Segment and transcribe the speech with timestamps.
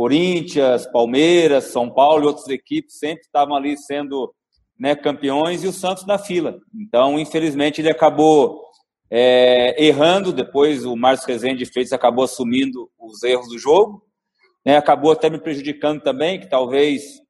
[0.00, 4.32] Corinthians, Palmeiras, São Paulo e outras equipes sempre estavam ali sendo
[4.78, 6.58] né, campeões e o Santos na fila.
[6.74, 8.62] Então, infelizmente, ele acabou
[9.10, 10.32] é, errando.
[10.32, 14.02] Depois, o Márcio Rezende Freitas acabou assumindo os erros do jogo.
[14.64, 17.20] Né, acabou até me prejudicando também, que talvez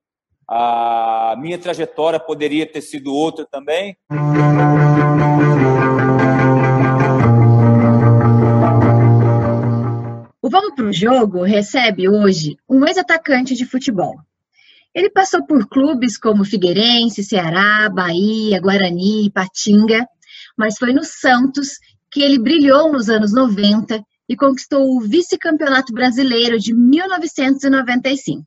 [0.49, 3.97] a minha trajetória poderia ter sido outra também.
[10.51, 14.17] Vamos para o Jogo recebe hoje um ex-atacante de futebol.
[14.93, 20.05] Ele passou por clubes como Figueirense, Ceará, Bahia, Guarani, Ipatinga,
[20.59, 21.79] mas foi no Santos
[22.11, 28.43] que ele brilhou nos anos 90 e conquistou o vice-campeonato brasileiro de 1995.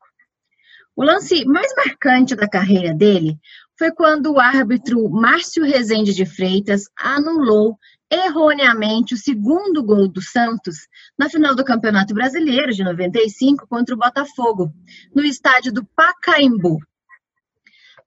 [0.98, 3.38] O lance mais marcante da carreira dele
[3.80, 7.78] foi quando o árbitro Márcio Rezende de Freitas anulou
[8.14, 13.98] erroneamente o segundo gol do Santos na final do Campeonato Brasileiro de 95 contra o
[13.98, 14.72] Botafogo,
[15.14, 16.80] no estádio do Pacaembu.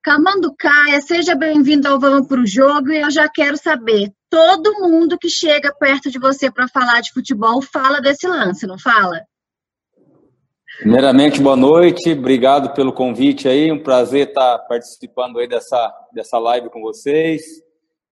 [0.02, 5.18] Camanducaia, seja bem-vindo ao Vamos para o Jogo e eu já quero saber, todo mundo
[5.18, 9.22] que chega perto de você para falar de futebol fala desse lance, não fala?
[10.78, 16.70] Primeiramente, boa noite, obrigado pelo convite aí, um prazer estar participando aí dessa, dessa live
[16.70, 17.65] com vocês.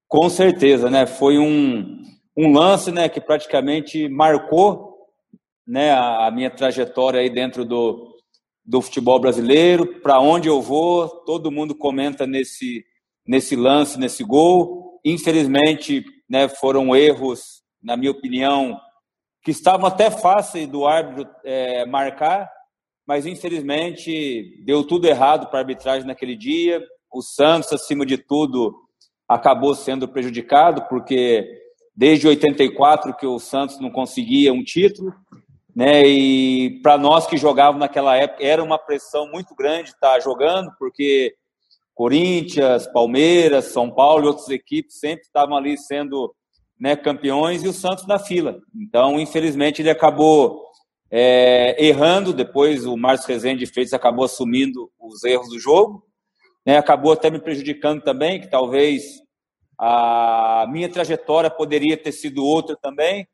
[0.09, 1.07] Com certeza, né?
[1.07, 2.03] Foi um,
[2.37, 4.95] um lance, né, que praticamente marcou,
[5.67, 8.15] né, a, a minha trajetória aí dentro do,
[8.65, 10.01] do futebol brasileiro.
[10.01, 12.85] Para onde eu vou, todo mundo comenta nesse
[13.27, 15.01] nesse lance, nesse gol.
[15.05, 18.79] Infelizmente, né, foram erros, na minha opinião,
[19.43, 22.51] que estavam até fáceis do árbitro é, marcar,
[23.07, 26.83] mas infelizmente deu tudo errado para a arbitragem naquele dia.
[27.13, 28.75] O Santos, acima de tudo,
[29.29, 31.47] acabou sendo prejudicado, porque
[31.95, 35.13] desde 84 que o Santos não conseguia um título,
[35.75, 36.07] né?
[36.07, 41.35] E para nós que jogávamos naquela época era uma pressão muito grande estar jogando, porque
[41.95, 46.35] Corinthians, Palmeiras, São Paulo e outras equipes sempre estavam ali sendo
[46.79, 48.61] né, campeões e o Santos na fila.
[48.75, 50.65] Então, infelizmente, ele acabou
[51.11, 52.33] é, errando.
[52.33, 56.05] Depois, o Márcio Rezende fez acabou assumindo os erros do jogo
[56.65, 59.23] né, acabou até me prejudicando também, que talvez
[59.79, 63.27] a minha trajetória poderia ter sido outra também,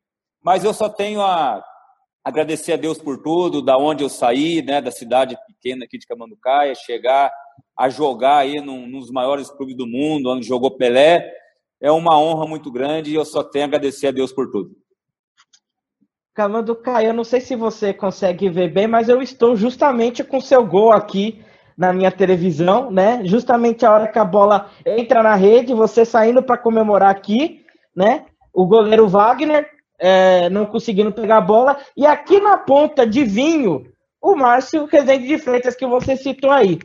[0.43, 1.63] mas eu só tenho a
[2.25, 6.07] agradecer a Deus por tudo, da onde eu saí, né, da cidade pequena aqui de
[6.07, 7.33] Camanducaia, chegar
[7.77, 11.31] a jogar aí num, nos maiores clubes do mundo, onde jogou Pelé,
[11.81, 14.77] é uma honra muito grande e eu só tenho a agradecer a Deus por tudo.
[16.35, 20.65] Camanducaia, eu não sei se você consegue ver bem, mas eu estou justamente com seu
[20.65, 21.43] gol aqui
[21.81, 23.23] na minha televisão, né?
[23.25, 27.65] Justamente a hora que a bola entra na rede, você saindo para comemorar aqui,
[27.97, 28.27] né?
[28.53, 29.67] O goleiro Wagner
[29.99, 31.79] é, não conseguindo pegar a bola.
[31.97, 33.87] E aqui na ponta de vinho,
[34.21, 36.79] o Márcio Rezende de Freitas, que você citou aí,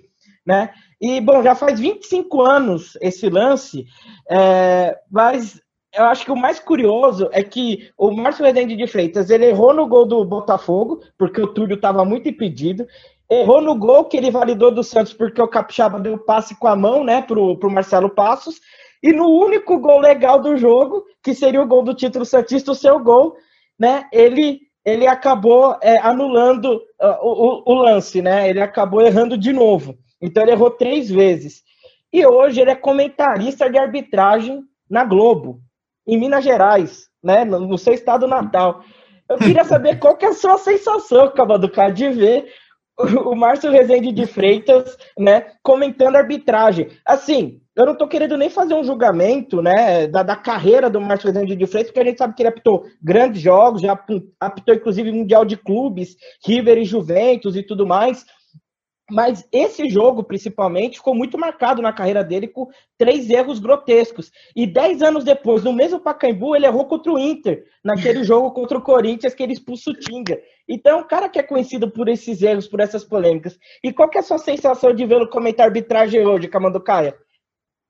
[0.45, 0.69] né?
[1.01, 3.85] E, bom, já faz 25 anos esse lance,
[4.31, 5.59] é, mas
[5.94, 9.73] eu acho que o mais curioso é que o Márcio Rezende de Freitas, ele errou
[9.73, 12.88] no gol do Botafogo, porque o Túlio estava muito impedido,
[13.30, 16.75] Errou no gol que ele validou do Santos porque o Capixaba deu passe com a
[16.75, 18.59] mão, né, pro, pro Marcelo Passos.
[19.02, 22.75] E no único gol legal do jogo, que seria o gol do título Santista, o
[22.75, 23.36] seu gol,
[23.80, 29.52] né, ele, ele acabou é, anulando uh, o, o, lance, né, ele acabou errando de
[29.52, 29.97] novo.
[30.22, 31.63] Então ele errou três vezes.
[32.13, 35.59] E hoje ele é comentarista de arbitragem na Globo,
[36.07, 38.81] em Minas Gerais, né, no, no seu estado natal.
[39.28, 42.52] Eu queria saber qual que é a sua sensação, Cabaducá, de ver
[42.97, 46.89] o Márcio Rezende de Freitas, né, comentando arbitragem.
[47.06, 51.28] Assim, eu não estou querendo nem fazer um julgamento, né, da, da carreira do Márcio
[51.28, 54.00] Rezende de Freitas, porque a gente sabe que ele apitou grandes jogos, já
[54.39, 58.25] apitou inclusive Mundial de Clubes, River e Juventus e tudo mais.
[59.10, 62.68] Mas esse jogo, principalmente, ficou muito marcado na carreira dele com
[62.98, 64.32] três erros grotescos.
[64.56, 68.78] E dez anos depois, no mesmo Pacaembu, ele errou contra o Inter, naquele jogo contra
[68.78, 70.40] o Corinthians, que ele expulsou o Tinga.
[70.68, 73.60] Então, o cara que é conhecido por esses erros, por essas polêmicas.
[73.84, 77.16] E qual que é a sua sensação de vê-lo comentar arbitragem hoje, Camanducaia?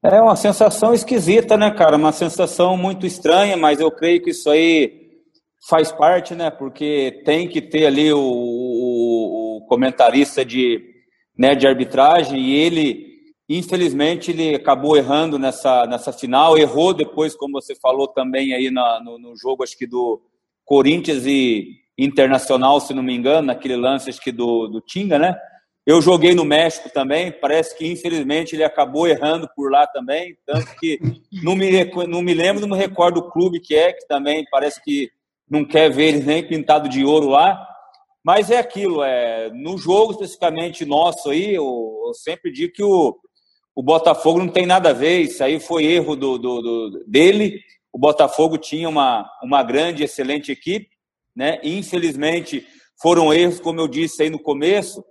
[0.03, 1.95] É uma sensação esquisita, né, cara?
[1.95, 5.05] Uma sensação muito estranha, mas eu creio que isso aí
[5.69, 6.51] faz parte, né?
[6.51, 10.94] Porque tem que ter ali o, o, o comentarista de
[11.37, 17.59] né, de arbitragem e ele, infelizmente, ele acabou errando nessa, nessa final, errou depois, como
[17.59, 20.21] você falou também aí na, no, no jogo, acho que do
[20.63, 25.37] Corinthians e Internacional, se não me engano, naquele lance, acho que do, do Tinga, né?
[25.85, 30.75] Eu joguei no México também, parece que infelizmente ele acabou errando por lá também, tanto
[30.77, 30.99] que
[31.43, 31.69] não me,
[32.07, 35.09] não me lembro, não me recordo o clube que é, que também parece que
[35.49, 37.74] não quer ver ele nem pintado de ouro lá,
[38.25, 41.63] Mas é aquilo, é, no jogo especificamente nosso aí, eu,
[42.07, 43.15] eu sempre digo que o,
[43.75, 47.61] o Botafogo não tem nada a ver, isso aí foi erro do, do, do, dele.
[47.93, 50.89] O Botafogo tinha uma, uma grande, excelente equipe,
[51.35, 51.59] né?
[51.61, 52.65] Infelizmente,
[52.99, 55.05] foram erros, como eu disse aí no começo,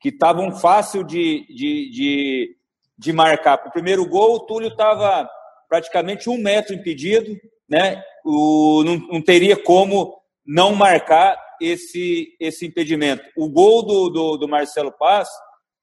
[0.00, 2.56] que estavam fácil de, de, de,
[2.96, 3.60] de marcar.
[3.66, 5.28] O primeiro gol, o Túlio estava
[5.68, 7.36] praticamente um metro impedido,
[7.68, 8.00] né?
[8.24, 10.14] O, não, não teria como
[10.46, 13.22] não marcar esse, esse impedimento.
[13.36, 15.28] O gol do, do, do, Marcelo Paz,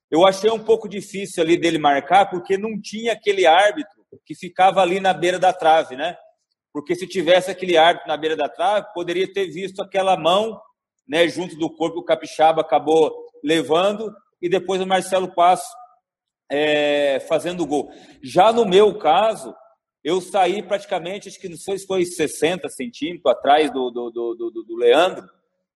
[0.09, 4.81] eu achei um pouco difícil ali dele marcar, porque não tinha aquele árbitro que ficava
[4.81, 6.18] ali na beira da trave, né?
[6.74, 10.59] Porque se tivesse aquele árbitro na beira da trave, poderia ter visto aquela mão
[11.07, 13.12] né, junto do corpo, o Capixaba acabou
[13.44, 15.62] levando, e depois o Marcelo Paz
[16.51, 17.89] é, fazendo o gol.
[18.21, 19.56] Já no meu caso,
[20.03, 24.35] eu saí praticamente, acho que não sei se foi 60 centímetros atrás do, do, do,
[24.35, 25.27] do, do Leandro,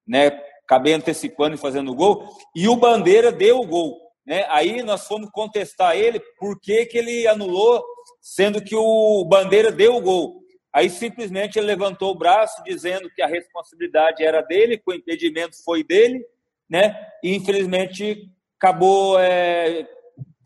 [0.07, 0.27] né?
[0.63, 4.00] Acabei antecipando e fazendo o gol, e o Bandeira deu o gol.
[4.25, 4.45] Né?
[4.50, 7.83] Aí nós fomos contestar ele por que, que ele anulou,
[8.21, 10.42] sendo que o Bandeira deu o gol.
[10.74, 15.62] Aí simplesmente ele levantou o braço dizendo que a responsabilidade era dele, que o impedimento
[15.63, 16.24] foi dele,
[16.69, 16.95] né?
[17.21, 19.86] E infelizmente acabou é,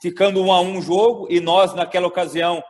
[0.02, 2.64] ficando um a um jogo e nós naquela ocasião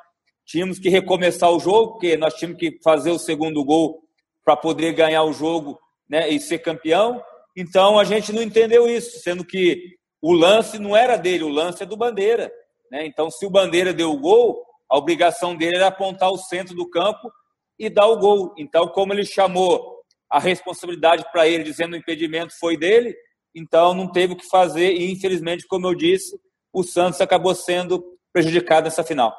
[0.45, 4.03] tínhamos que recomeçar o jogo, porque nós tínhamos que fazer o segundo gol
[4.43, 5.79] para poder ganhar o jogo
[6.09, 7.21] né, e ser campeão.
[7.55, 11.83] Então a gente não entendeu isso, sendo que o lance não era dele, o lance
[11.83, 12.51] é do Bandeira.
[12.91, 13.05] Né?
[13.05, 16.89] Então, se o Bandeira deu o gol, a obrigação dele era apontar o centro do
[16.89, 17.31] campo
[17.77, 18.53] e dar o gol.
[18.57, 23.15] Então, como ele chamou a responsabilidade para ele, dizendo o impedimento foi dele,
[23.53, 26.39] então não teve o que fazer e, infelizmente, como eu disse,
[26.73, 28.03] o Santos acabou sendo
[28.33, 29.35] prejudicado nessa final.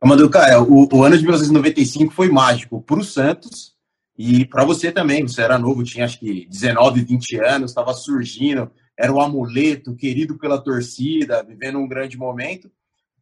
[0.00, 0.28] Amadeu,
[0.68, 3.75] o, o ano de 1995 foi mágico para o Santos
[4.18, 5.22] e para você também.
[5.22, 9.94] Você era novo, tinha acho que 19, 20 anos, estava surgindo, era o um amuleto,
[9.94, 12.70] querido pela torcida, vivendo um grande momento.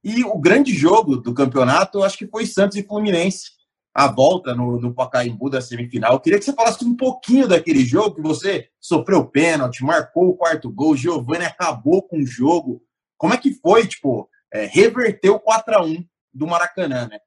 [0.02, 3.52] E o grande jogo do campeonato, acho que foi Santos e Fluminense,
[3.94, 6.12] a volta no, no Pacaembu da semifinal.
[6.12, 10.37] Eu queria que você falasse um pouquinho daquele jogo, que você sofreu pênalti, marcou o
[10.37, 12.82] quarto gol, Giovanni acabou com o jogo.
[13.17, 17.19] Como é que foi, tipo, é, reverter o 4 a 1 do Maracanã, né?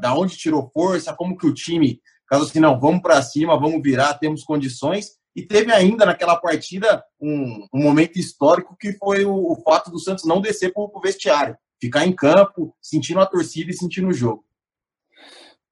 [0.00, 3.82] Da onde tirou força, como que o time, caso assim, não, vamos para cima, vamos
[3.82, 5.18] virar, temos condições.
[5.34, 9.98] E teve ainda naquela partida um, um momento histórico que foi o, o, fato do
[10.00, 14.12] Santos não descer para o vestiário, ficar em campo, sentindo a torcida e sentindo o
[14.12, 14.44] jogo.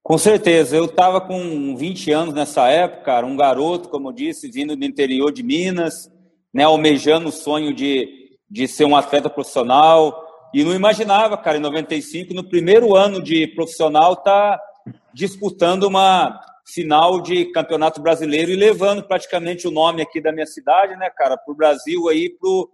[0.01, 4.49] Com certeza, eu estava com 20 anos nessa época, cara, um garoto, como eu disse,
[4.49, 6.09] vindo do interior de Minas,
[6.53, 11.61] né, almejando o sonho de, de ser um atleta profissional, e não imaginava, cara, em
[11.61, 14.57] 95, no primeiro ano de profissional, tá
[15.13, 20.95] disputando uma final de campeonato brasileiro e levando praticamente o nome aqui da minha cidade,
[20.97, 22.69] né, cara, para o Brasil aí pro,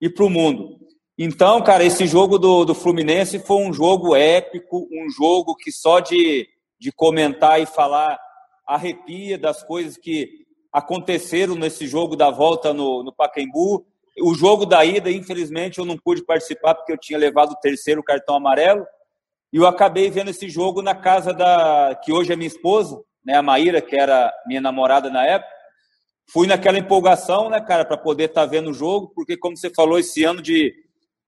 [0.00, 0.78] e para o mundo.
[1.16, 6.00] Então, cara, esse jogo do, do Fluminense foi um jogo épico, um jogo que só
[6.00, 6.48] de,
[6.80, 8.18] de comentar e falar
[8.66, 13.84] arrepia das coisas que aconteceram nesse jogo da volta no, no Pacaembu.
[14.20, 18.02] O jogo da ida, infelizmente, eu não pude participar porque eu tinha levado o terceiro
[18.02, 18.84] cartão amarelo.
[19.52, 23.34] E eu acabei vendo esse jogo na casa da que hoje é minha esposa, né,
[23.34, 25.50] a Maíra, que era minha namorada na época.
[26.30, 29.70] Fui naquela empolgação, né, cara, para poder estar tá vendo o jogo, porque como você
[29.70, 30.74] falou, esse ano de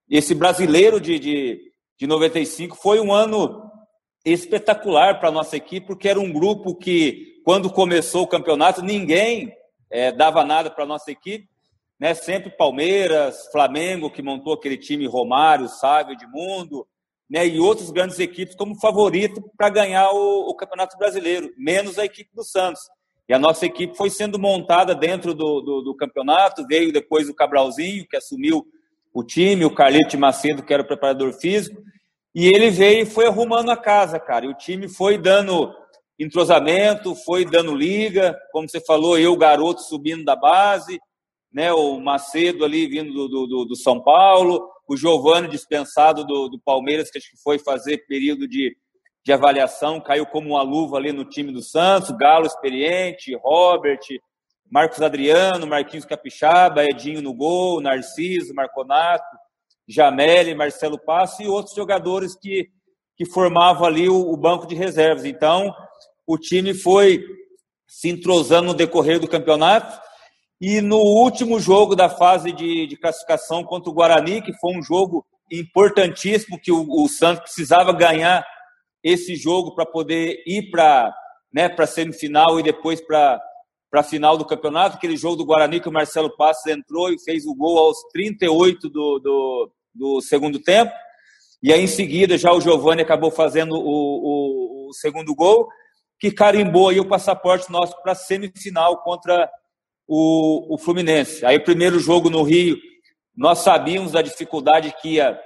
[0.08, 1.60] esse brasileiro de, de,
[1.96, 3.70] de 95 foi um ano
[4.24, 9.52] espetacular para nossa equipe, porque era um grupo que, quando começou o campeonato, ninguém
[9.88, 11.48] é, dava nada para nossa equipe
[12.00, 12.14] né?
[12.14, 16.88] Sempre Palmeiras, Flamengo, que montou aquele time Romário, Sávio, Edmundo,
[17.30, 17.46] né?
[17.46, 22.30] E outras grandes equipes como favorito para ganhar o, o, Campeonato Brasileiro, menos a equipe
[22.34, 22.82] do Santos.
[23.28, 27.34] E a nossa equipe foi sendo montada dentro do, do, do campeonato, veio depois o
[27.34, 28.66] Cabralzinho, que assumiu
[29.14, 31.80] o time, o Carlito Macedo, que era o preparador físico,
[32.34, 34.46] e ele veio e foi arrumando a casa, cara.
[34.46, 35.72] E o time foi dando
[36.18, 41.00] entrosamento, foi dando liga, como você falou, eu, garoto, subindo da base,
[41.52, 46.58] né, o Macedo ali vindo do, do, do São Paulo, o Giovani dispensado do, do,
[46.58, 48.76] Palmeiras, que acho que foi fazer período de,
[49.24, 54.00] de avaliação, caiu como uma luva ali no time do Santos, Galo experiente, Robert,
[54.68, 59.24] Marcos Adriano, Marquinhos Capixaba, Edinho no gol, Narciso, Marconato,
[59.86, 62.68] Jameli, Marcelo Passo e outros jogadores que,
[63.16, 65.24] que formavam ali o, o banco de reservas.
[65.24, 65.72] Então,
[66.26, 67.24] o time foi
[67.86, 70.09] se entrosando no decorrer do campeonato
[70.60, 74.82] e no último jogo da fase de, de classificação contra o Guarani, que foi um
[74.82, 78.44] jogo importantíssimo, que o, o Santos precisava ganhar
[79.02, 81.12] esse jogo para poder ir para
[81.52, 83.40] né, a semifinal e depois para
[83.94, 87.46] a final do campeonato, aquele jogo do Guarani que o Marcelo Passos entrou e fez
[87.46, 90.92] o gol aos 38 do, do, do segundo tempo.
[91.62, 95.68] E aí, em seguida, já o Giovani acabou fazendo o, o, o segundo gol,
[96.18, 99.50] que carimbou aí o passaporte nosso para a semifinal contra
[100.12, 101.46] o, o Fluminense.
[101.46, 102.76] Aí, o primeiro jogo no Rio,
[103.36, 105.38] nós sabíamos da dificuldade que ia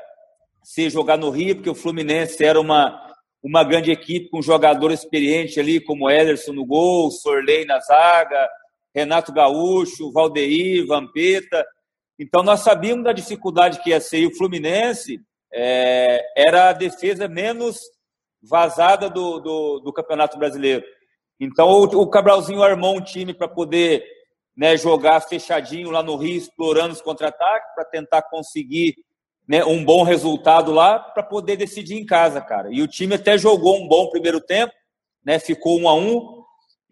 [0.63, 2.99] ser jogar no Rio, porque o Fluminense era uma,
[3.43, 8.49] uma grande equipe com jogador experiente ali, como Ederson no gol, Sorley na zaga,
[8.95, 11.63] Renato Gaúcho, Valdeir, Vampeta.
[12.19, 14.21] Então nós sabíamos da dificuldade que ia ser.
[14.21, 15.21] E o Fluminense
[15.53, 17.79] é, era a defesa menos
[18.43, 20.83] vazada do, do, do Campeonato Brasileiro.
[21.39, 24.15] Então o, o Cabralzinho armou um time para poder
[24.57, 28.95] né, jogar fechadinho lá no Rio, explorando os contra-ataques, para tentar conseguir
[29.47, 32.69] né, um bom resultado lá para poder decidir em casa, cara.
[32.71, 34.73] E o time até jogou um bom primeiro tempo,
[35.25, 35.39] né?
[35.39, 36.43] Ficou um a um.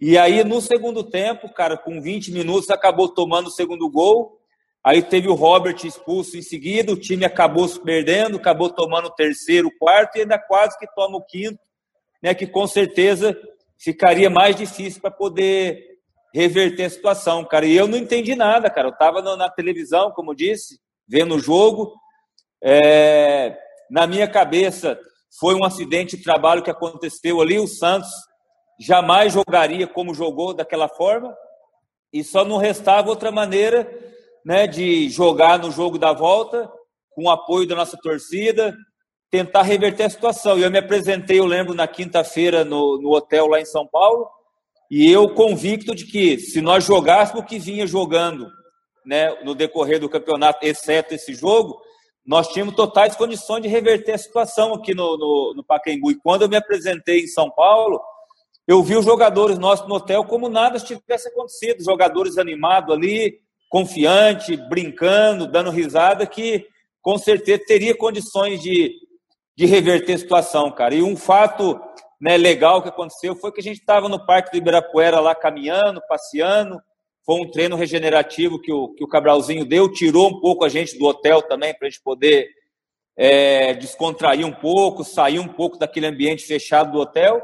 [0.00, 4.38] E aí, no segundo tempo, cara, com 20 minutos, acabou tomando o segundo gol.
[4.85, 9.14] Aí teve o Robert expulso em seguida, o time acabou se perdendo, acabou tomando o
[9.14, 11.59] terceiro, o quarto e ainda quase que toma o quinto,
[12.21, 12.35] né?
[12.35, 13.38] Que com certeza
[13.78, 15.92] ficaria mais difícil para poder
[16.35, 17.67] reverter a situação, cara.
[17.67, 18.89] E eu não entendi nada, cara.
[18.89, 21.93] Eu estava na televisão, como disse, vendo o jogo.
[22.62, 23.57] É,
[23.91, 24.99] na minha cabeça,
[25.39, 27.59] foi um acidente de trabalho que aconteceu ali.
[27.59, 28.11] O Santos
[28.81, 31.35] jamais jogaria como jogou daquela forma.
[32.12, 33.89] E só não restava outra maneira
[34.45, 36.71] né, de jogar no jogo da volta,
[37.15, 38.75] com o apoio da nossa torcida,
[39.31, 40.59] tentar reverter a situação.
[40.59, 44.29] Eu me apresentei, eu lembro, na quinta-feira no, no hotel lá em São Paulo,
[44.95, 48.47] e eu convicto de que se nós jogássemos o que vinha jogando
[49.07, 51.81] né, no decorrer do campeonato, exceto esse jogo,
[52.27, 56.11] nós tínhamos totais condições de reverter a situação aqui no, no, no Pacaembu.
[56.11, 58.03] E quando eu me apresentei em São Paulo,
[58.69, 61.83] eu vi os jogadores nossos no hotel como nada tivesse acontecido.
[61.83, 66.67] Jogadores animados ali, confiante, brincando, dando risada, que
[67.01, 68.93] com certeza teria condições de,
[69.57, 70.95] de reverter a situação, cara.
[70.95, 71.81] E um fato
[72.23, 76.00] né, legal que aconteceu foi que a gente estava no Parque do Ibirapuera lá caminhando,
[76.09, 76.81] passeando,
[77.26, 80.97] foi um treino regenerativo que o, que o Cabralzinho deu, tirou um pouco a gente
[80.97, 82.49] do hotel também, para a gente poder
[83.17, 87.43] é, descontrair um pouco, sair um pouco daquele ambiente fechado do hotel.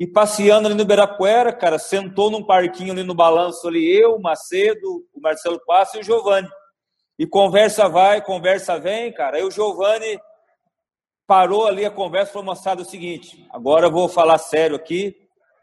[0.00, 4.20] E passeando ali no Ibirapuera, cara, sentou num parquinho ali no balanço ali, eu, o
[4.20, 6.48] Macedo, o Marcelo Passo e o Giovanni.
[7.16, 9.36] E conversa vai, conversa vem, cara.
[9.36, 10.18] Aí o Giovanni
[11.28, 14.74] parou ali a conversa e falou, moçada, é o seguinte, agora eu vou falar sério
[14.74, 15.14] aqui,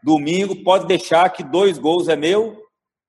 [0.02, 2.64] domingo, pode deixar que dois gols é meu,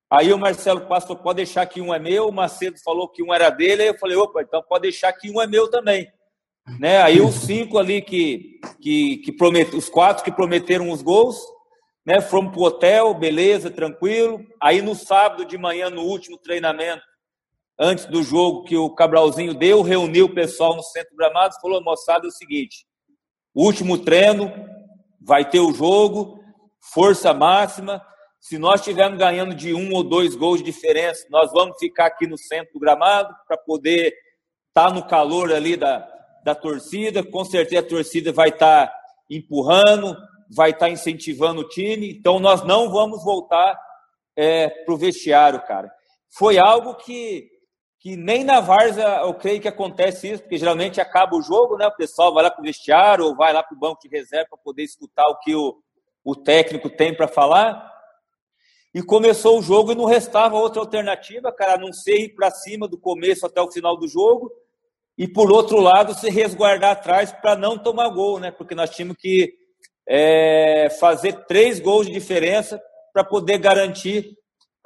[0.10, 3.34] Aí o Marcelo Passo pode deixar que um é meu, o Macedo falou que um
[3.34, 6.08] era dele, aí eu falei, opa, então pode deixar que um é meu também.
[6.80, 7.02] Né?
[7.02, 11.38] Aí os cinco ali que, que, que prometeram, os quatro que prometeram os gols,
[12.06, 12.22] né?
[12.22, 14.46] Fomos pro hotel, beleza, tranquilo.
[14.62, 17.04] Aí no sábado de manhã, no último treinamento,
[17.80, 21.84] antes do jogo que o Cabralzinho deu, reuniu o pessoal no centro gramado e falou,
[21.84, 22.86] moçada, é o seguinte,
[23.54, 24.52] último treino,
[25.22, 26.40] vai ter o jogo,
[26.80, 28.02] força máxima,
[28.40, 32.26] se nós estivermos ganhando de um ou dois gols de diferença, nós vamos ficar aqui
[32.28, 34.14] no centro do gramado para poder
[34.70, 36.08] estar tá no calor ali da,
[36.46, 37.24] da torcida.
[37.24, 38.94] Com certeza a torcida vai estar tá
[39.30, 40.16] empurrando,
[40.50, 42.12] vai estar tá incentivando o time.
[42.12, 43.78] Então nós não vamos voltar
[44.36, 45.92] é, para o vestiário, cara.
[46.38, 47.50] Foi algo que,
[48.00, 51.88] que nem na Varsa eu creio que acontece isso, porque geralmente acaba o jogo, né?
[51.88, 54.50] O pessoal vai lá para o vestiário ou vai lá para o banco de reserva
[54.50, 55.78] para poder escutar o que o,
[56.24, 57.98] o técnico tem para falar
[58.94, 62.50] e começou o jogo e não restava outra alternativa, cara, a não ser ir para
[62.50, 64.52] cima do começo até o final do jogo
[65.18, 68.52] e, por outro lado, se resguardar atrás para não tomar gol, né?
[68.52, 69.54] Porque nós tínhamos que
[70.08, 74.38] é, fazer três gols de diferença para poder garantir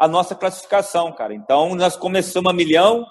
[0.02, 1.32] a nossa classificação, cara.
[1.32, 3.06] Então, nós começamos a milhão,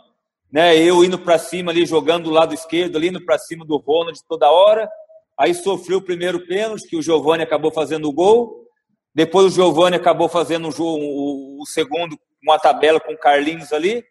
[0.53, 0.77] né?
[0.77, 4.19] Eu indo para cima ali, jogando do lado esquerdo, ali indo para cima do Ronald
[4.29, 4.91] toda hora.
[5.39, 8.67] Aí sofreu o primeiro pênalti, que o Giovani acabou fazendo o gol.
[9.15, 13.73] Depois o Giovani acabou fazendo o, jogo, o, o segundo, uma tabela com o Carlinhos
[13.73, 14.05] ali.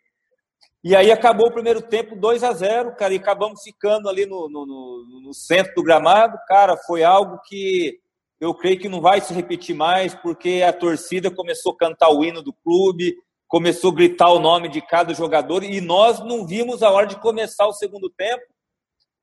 [0.81, 4.47] E aí acabou o primeiro tempo 2 a 0 cara, e acabamos ficando ali no,
[4.47, 6.37] no, no, no, centro do gramado.
[6.47, 7.99] Cara, foi algo que
[8.39, 12.23] eu creio que não vai se repetir mais, porque a torcida começou a cantar o
[12.23, 13.15] hino do clube,
[13.47, 17.19] começou a gritar o nome de cada jogador, e nós não vimos a hora de
[17.19, 18.43] começar o segundo tempo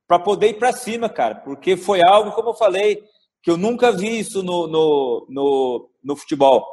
[0.07, 3.03] para poder ir para cima, cara, porque foi algo, como eu falei,
[3.41, 6.65] que eu nunca vi isso no, no, no, no futebol.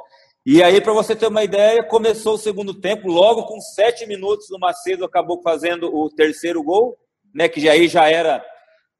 [0.46, 4.50] E aí, para você ter uma ideia, começou o segundo tempo, logo com sete minutos,
[4.50, 6.96] o Macedo acabou fazendo o terceiro gol,
[7.34, 8.44] né, que aí já era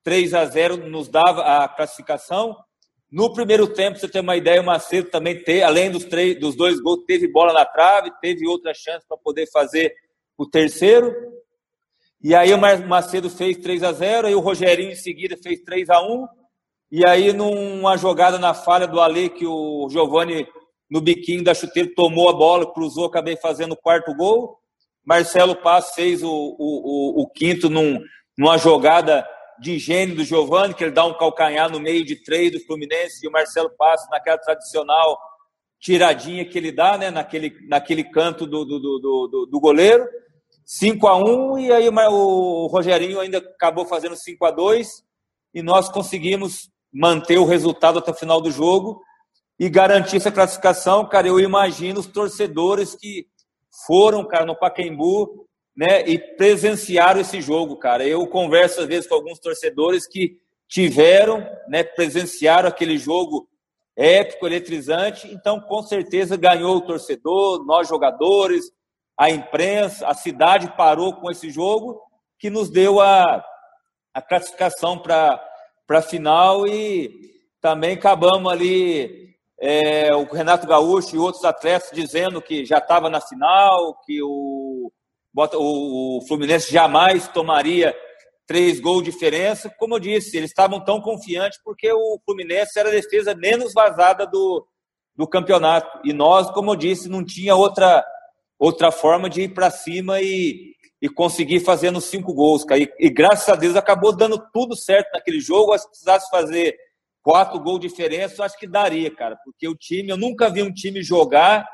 [0.03, 2.57] 3 a 0 nos dava a classificação.
[3.15, 6.57] No primeiro tempo, você tem uma ideia, o Macedo também teve, além dos, três, dos
[6.57, 9.95] dois gols, teve bola na trave, teve outra chance para poder fazer
[10.37, 11.15] o terceiro.
[12.21, 15.91] E aí o Macedo fez 3 a 0 aí o Rogerinho em seguida fez 3
[15.91, 16.27] a 1
[16.91, 20.45] E aí, numa jogada na falha do Ale, que o Giovani,
[20.91, 24.59] no biquinho da chuteira, tomou a bola, cruzou, acabei fazendo o quarto gol.
[25.07, 28.01] Marcelo Paz fez o, o, o, o quinto num,
[28.37, 29.25] numa jogada
[29.61, 33.25] de gênio do Giovani, que ele dá um calcanhar no meio de três do Fluminense,
[33.25, 35.19] e o Marcelo passa naquela tradicional
[35.79, 40.09] tiradinha que ele dá, né, naquele, naquele canto do, do, do, do, do goleiro.
[40.65, 45.03] 5 a 1 e aí o Rogerinho ainda acabou fazendo 5 a 2
[45.53, 49.03] e nós conseguimos manter o resultado até o final do jogo
[49.59, 53.27] e garantir essa classificação, cara, eu imagino os torcedores que
[53.87, 58.07] foram, cara, no Pacaembu né, e presenciaram esse jogo, cara.
[58.07, 60.39] Eu converso às vezes com alguns torcedores que
[60.69, 63.49] tiveram, né, presenciaram aquele jogo
[63.97, 68.65] épico, eletrizante, então com certeza ganhou o torcedor, nós jogadores,
[69.17, 72.01] a imprensa, a cidade parou com esse jogo
[72.39, 73.45] que nos deu a,
[74.13, 75.41] a classificação para
[75.89, 77.11] a final e
[77.61, 83.21] também acabamos ali é, o Renato Gaúcho e outros atletas dizendo que já estava na
[83.21, 84.64] final, que o
[85.37, 87.95] o Fluminense jamais tomaria
[88.47, 89.73] três gols de diferença.
[89.79, 94.27] Como eu disse, eles estavam tão confiantes porque o Fluminense era a defesa menos vazada
[94.27, 94.67] do,
[95.17, 96.01] do campeonato.
[96.05, 98.05] E nós, como eu disse, não tinha outra,
[98.59, 102.65] outra forma de ir para cima e, e conseguir fazendo cinco gols.
[102.77, 105.77] E, e, graças a Deus acabou dando tudo certo naquele jogo.
[105.79, 106.77] Se precisasse fazer
[107.23, 109.37] quatro gols de diferença, eu acho que daria, cara.
[109.45, 111.67] Porque o time, eu nunca vi um time jogar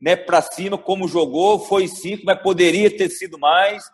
[0.00, 3.84] né, para cima, como jogou, foi cinco, mas poderia ter sido mais.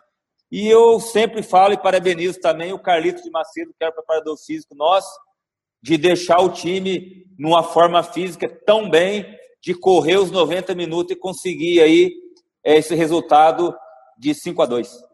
[0.51, 4.37] E eu sempre falo e parabenizo também o Carlito de Macedo, que era o preparador
[4.37, 5.09] físico nosso,
[5.81, 9.25] de deixar o time numa forma física tão bem,
[9.61, 12.13] de correr os 90 minutos e conseguir aí
[12.63, 13.75] esse resultado
[14.17, 15.05] de 5 a 2.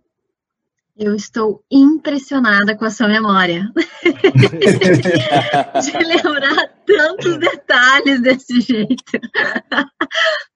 [0.98, 3.72] Eu estou impressionada com a sua memória.
[5.81, 9.03] de lembrar tantos detalhes desse jeito.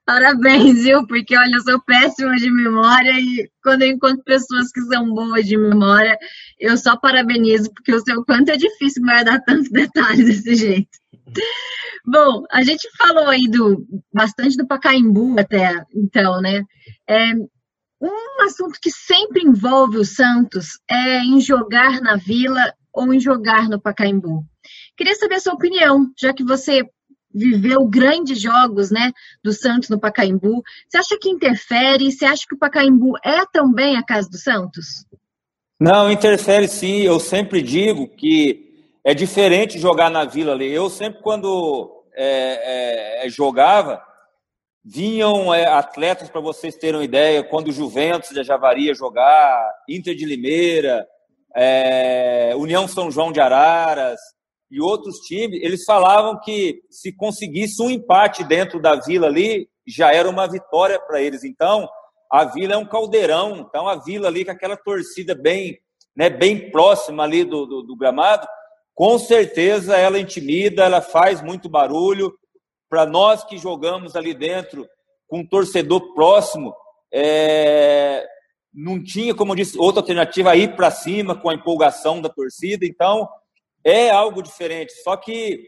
[0.05, 1.05] Parabéns, viu?
[1.07, 5.45] Porque, olha, eu sou péssima de memória e quando eu encontro pessoas que são boas
[5.45, 6.15] de memória,
[6.59, 10.89] eu só parabenizo, porque eu sei o quanto é difícil guardar tantos detalhes desse jeito.
[12.05, 16.61] Bom, a gente falou aí do bastante do Pacaembu até então, né?
[17.09, 17.33] É,
[17.99, 23.67] um assunto que sempre envolve o Santos é em jogar na Vila ou em jogar
[23.67, 24.45] no Pacaembu.
[24.95, 26.87] Queria saber a sua opinião, já que você
[27.35, 29.11] viveu grandes jogos, né,
[29.43, 30.63] do Santos no Pacaembu.
[30.87, 32.11] Você acha que interfere?
[32.11, 35.05] Você acha que o Pacaembu é também a casa do Santos?
[35.79, 37.01] Não, interfere sim.
[37.01, 38.65] Eu sempre digo que
[39.03, 40.71] é diferente jogar na Vila ali.
[40.71, 44.01] Eu sempre, quando é, é, é jogava,
[44.83, 50.15] vinham é, atletas, para vocês terem uma ideia, quando o Juventus de Javari jogar, Inter
[50.15, 51.05] de Limeira,
[51.55, 54.19] é, União São João de Araras,
[54.75, 60.13] e outros times, eles falavam que se conseguisse um empate dentro da vila ali, já
[60.13, 61.45] era uma vitória para eles.
[61.45, 61.87] Então,
[62.29, 65.79] a vila é um caldeirão, então a vila ali com aquela torcida bem,
[66.13, 68.45] né, bem próxima ali do, do, do gramado,
[68.93, 72.33] com certeza ela intimida, ela faz muito barulho.
[72.89, 74.85] Para nós que jogamos ali dentro
[75.25, 76.75] com um torcedor próximo,
[77.13, 78.27] é,
[78.73, 82.27] não tinha, como eu disse, outra alternativa a ir para cima com a empolgação da
[82.27, 82.85] torcida.
[82.85, 83.25] Então,
[83.85, 84.91] é algo diferente.
[85.03, 85.63] Só que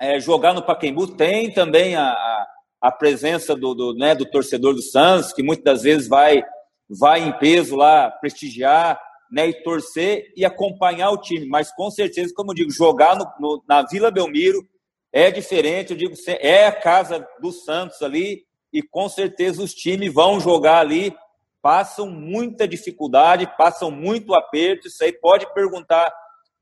[0.00, 2.46] é, jogar no Pacaembu tem também a, a,
[2.80, 6.42] a presença do, do, né, do torcedor do Santos, que muitas das vezes vai,
[6.88, 8.98] vai em peso lá prestigiar
[9.30, 11.46] né, e torcer e acompanhar o time.
[11.46, 14.66] Mas com certeza, como eu digo, jogar no, no, na Vila Belmiro
[15.12, 15.92] é diferente.
[15.92, 20.78] Eu digo, é a casa do Santos ali e com certeza os times vão jogar
[20.78, 21.14] ali.
[21.60, 24.88] Passam muita dificuldade, passam muito aperto.
[24.88, 26.12] Isso aí pode perguntar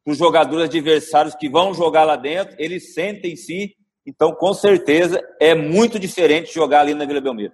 [0.04, 3.70] para os jogadores adversários que vão jogar lá dentro, eles sentem sim.
[4.06, 7.52] Então, com certeza, é muito diferente jogar ali na Vila Belmiro.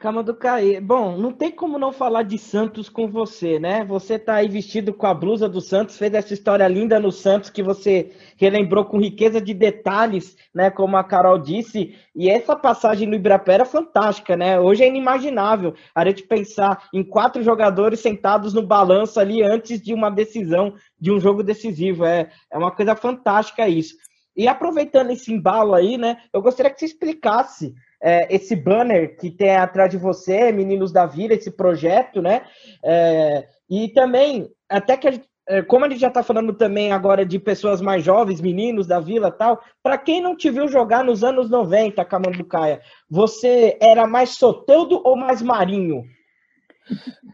[0.00, 0.80] Calma do Caí.
[0.80, 3.84] Bom, não tem como não falar de Santos com você, né?
[3.84, 7.50] Você tá aí vestido com a blusa do Santos, fez essa história linda no Santos
[7.50, 10.70] que você relembrou com riqueza de detalhes, né?
[10.70, 11.94] Como a Carol disse.
[12.16, 14.58] E essa passagem no Ibirapuera é fantástica, né?
[14.58, 19.92] Hoje é inimaginável a gente pensar em quatro jogadores sentados no balanço ali antes de
[19.92, 22.06] uma decisão, de um jogo decisivo.
[22.06, 23.96] É, é uma coisa fantástica isso.
[24.34, 26.16] E aproveitando esse embalo aí, né?
[26.32, 31.06] Eu gostaria que você explicasse é, esse banner que tem atrás de você, Meninos da
[31.06, 32.42] Vila, esse projeto, né?
[32.82, 36.92] É, e também, até que a gente, é, como a gente já está falando também
[36.92, 41.04] agora de pessoas mais jovens, meninos da vila tal, para quem não te viu jogar
[41.04, 46.04] nos anos 90, Camanducaia, você era mais Soteudo ou mais Marinho?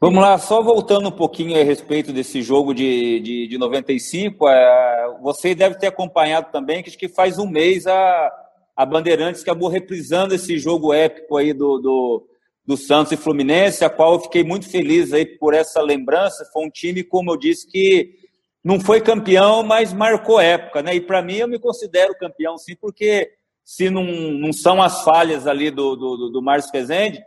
[0.01, 5.17] Vamos lá, só voltando um pouquinho a respeito desse jogo de, de, de 95, é,
[5.23, 8.33] você deve ter acompanhado também, que que faz um mês a,
[8.77, 12.29] a Bandeirantes acabou reprisando esse jogo épico aí do, do
[12.67, 16.45] do Santos e Fluminense, a qual eu fiquei muito feliz aí por essa lembrança.
[16.53, 18.17] Foi um time, como eu disse, que
[18.65, 20.97] não foi campeão, mas marcou época, né?
[20.97, 23.31] E para mim eu me considero campeão, sim, porque
[23.65, 27.23] se não, não são as falhas ali do, do, do Márcio Rezende,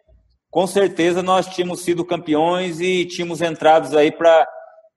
[0.51, 4.47] com certeza nós tínhamos sido campeões e tínhamos entrados aí para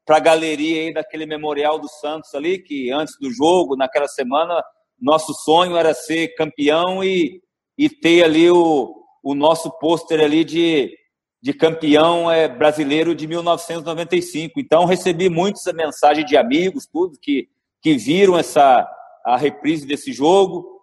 [0.04, 4.60] para a galeria aí daquele memorial do Santos ali, que antes do jogo, naquela semana,
[5.02, 7.42] nosso sonho era ser campeão e,
[7.76, 10.96] e ter ali o, o nosso pôster ali de,
[11.42, 14.60] de campeão é, brasileiro de 1995.
[14.60, 17.48] Então, recebi muitas mensagens de amigos, tudo, que,
[17.82, 18.88] que viram essa
[19.24, 20.80] a reprise desse jogo.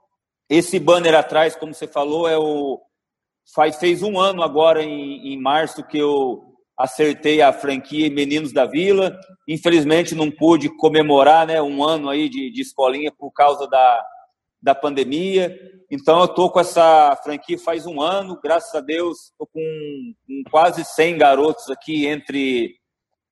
[0.49, 2.79] Esse banner atrás, como você falou, é o
[3.55, 6.49] faz, fez um ano agora, em, em março, que eu
[6.80, 9.20] acertei a franquia Meninos da Vila.
[9.46, 14.06] Infelizmente, não pude comemorar né, um ano aí de, de escolinha por causa da,
[14.62, 15.54] da pandemia.
[15.92, 20.44] Então, eu estou com essa franquia faz um ano, graças a Deus, estou com, com,
[20.50, 22.76] quase 100 garotos aqui, entre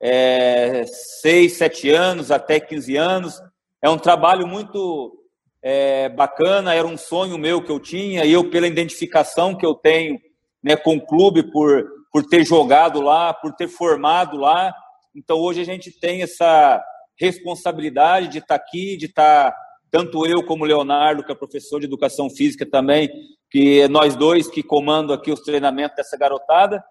[0.02, 0.84] é,
[1.22, 3.42] 6, 7 anos até 15 anos.
[3.82, 5.18] É um trabalho muito
[5.62, 9.74] é, bacana, era um sonho meu que eu tinha, e eu, pela identificação que eu
[9.74, 10.20] tenho
[10.62, 14.74] né, com o clube, por, por ter jogado lá, por ter formado lá.
[15.16, 16.84] Então, hoje a gente tem essa
[17.20, 19.58] responsabilidade de estar tá aqui, de estar tá
[19.90, 23.10] tanto eu como o Leonardo, que é professor de educação física também,
[23.50, 26.84] que é nós dois que comando aqui os treinamentos dessa garotada,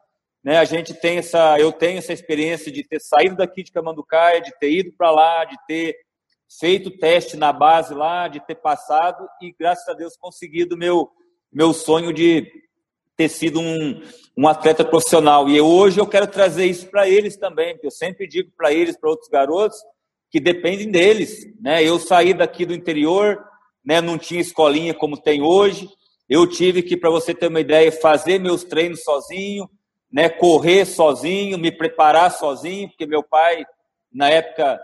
[0.43, 0.59] né?
[0.59, 4.57] A gente tem essa, eu tenho essa experiência de ter saído daqui de Camanducaia, de
[4.59, 5.97] ter ido para lá, de ter
[6.59, 11.11] feito teste na base lá, de ter passado e graças a Deus conseguido meu
[11.53, 12.47] meu sonho de
[13.17, 14.03] ter sido um,
[14.37, 15.49] um atleta profissional.
[15.49, 18.97] E hoje eu quero trazer isso para eles também, porque eu sempre digo para eles,
[18.97, 19.79] para outros garotos,
[20.31, 21.47] que dependem deles.
[21.61, 21.83] Né?
[21.83, 23.43] Eu saí daqui do interior,
[23.85, 24.01] né?
[24.01, 25.89] não tinha escolinha como tem hoje.
[26.29, 29.69] Eu tive que, para você ter uma ideia, fazer meus treinos sozinho,
[30.13, 30.29] né?
[30.29, 33.65] correr sozinho, me preparar sozinho, porque meu pai,
[34.13, 34.79] na época,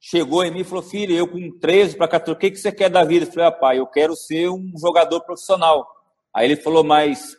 [0.00, 2.72] chegou em mim e falou: Filho, eu com 13 para 14, o que, que você
[2.72, 3.24] quer da vida?
[3.24, 5.86] Eu falei: ah, pai, eu quero ser um jogador profissional.
[6.34, 7.36] Aí ele falou: Mas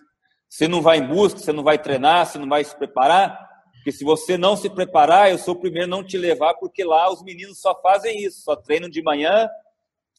[0.54, 3.50] você não vai em busca, você não vai treinar, você não vai se preparar?
[3.74, 6.84] Porque se você não se preparar, eu sou o primeiro a não te levar, porque
[6.84, 9.50] lá os meninos só fazem isso, só treinam de manhã,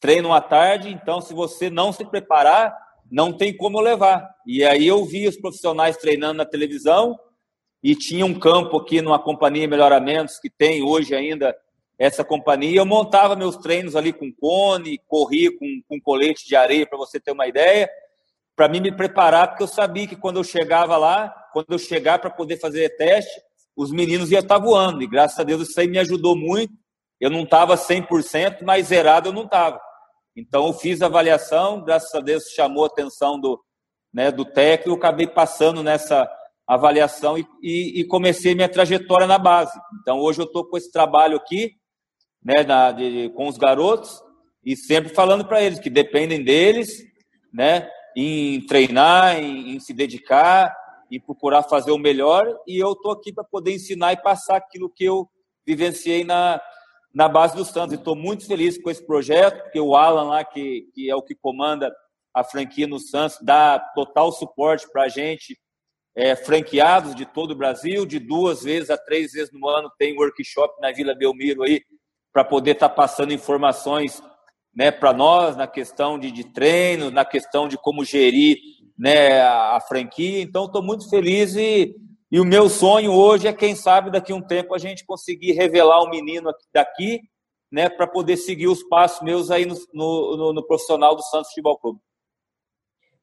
[0.01, 0.89] treinam à tarde.
[0.89, 2.77] Então, se você não se preparar,
[3.09, 4.29] não tem como levar.
[4.45, 7.17] E aí eu vi os profissionais treinando na televisão
[7.81, 11.55] e tinha um campo aqui numa companhia Melhoramentos que tem hoje ainda
[11.97, 12.81] essa companhia.
[12.81, 17.21] Eu montava meus treinos ali com cone, corria com, com colete de areia, para você
[17.21, 17.89] ter uma ideia,
[18.55, 22.19] para mim me preparar, porque eu sabia que quando eu chegava lá, quando eu chegar
[22.19, 23.41] para poder fazer teste,
[23.75, 25.03] os meninos iam estar voando.
[25.03, 26.73] E graças a Deus isso aí me ajudou muito.
[27.19, 29.79] Eu não estava 100%, mas zerado eu não estava.
[30.35, 33.61] Então eu fiz a avaliação, graças a Deus chamou a atenção do,
[34.13, 36.29] né, do técnico, eu acabei passando nessa
[36.67, 39.79] avaliação e, e, e, comecei minha trajetória na base.
[40.01, 41.71] Então hoje eu estou com esse trabalho aqui,
[42.43, 44.19] né, na, de, com os garotos,
[44.63, 46.89] e sempre falando para eles que dependem deles,
[47.53, 50.75] né, em treinar, em, em se dedicar,
[51.09, 52.45] e procurar fazer o melhor.
[52.67, 55.29] E eu estou aqui para poder ensinar e passar aquilo que eu
[55.65, 56.61] vivenciei na,
[57.13, 57.97] na base do Santos.
[57.97, 61.35] Estou muito feliz com esse projeto, porque o Alan lá, que, que é o que
[61.35, 61.93] comanda
[62.33, 65.57] a franquia no Santos, dá total suporte para a gente,
[66.15, 70.17] é, franqueados de todo o Brasil, de duas vezes a três vezes no ano tem
[70.17, 71.81] workshop na Vila Belmiro aí,
[72.33, 74.21] para poder estar tá passando informações
[74.75, 78.57] né, para nós na questão de, de treino, na questão de como gerir
[78.97, 80.41] né, a, a franquia.
[80.41, 81.95] Então, estou muito feliz e,
[82.29, 85.53] e o meu sonho hoje é, quem sabe, daqui a um tempo a gente conseguir
[85.53, 87.21] revelar o um menino daqui,
[87.71, 91.77] né, para poder seguir os passos meus aí no, no, no, profissional do Santos Futebol
[91.77, 91.99] Clube.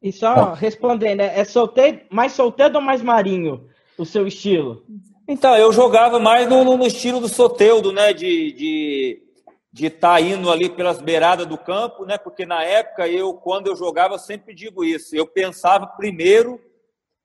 [0.03, 4.85] E só respondendo, é, é solteiro, mais solteiro ou mais marinho o seu estilo?
[5.29, 9.23] Então, eu jogava mais no, no estilo do Soteudo, né, de, de
[9.72, 12.18] de estar tá indo ali pelas beiradas do campo, né?
[12.18, 15.16] Porque na época eu, quando eu jogava, eu sempre digo isso.
[15.16, 16.61] Eu pensava primeiro,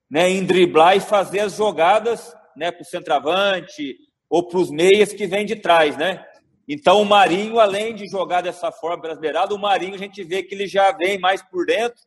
[0.09, 3.97] né, em driblar e fazer as jogadas, né, para o centroavante
[4.29, 6.25] ou para os meias que vêm de trás, né?
[6.67, 10.43] Então o Marinho, além de jogar dessa forma pelas beiradas, o Marinho a gente vê
[10.43, 11.99] que ele já vem mais por dentro,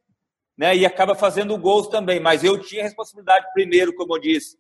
[0.57, 0.75] né?
[0.75, 2.19] E acaba fazendo gols também.
[2.19, 4.59] Mas eu tinha a responsabilidade primeiro, como eu disse,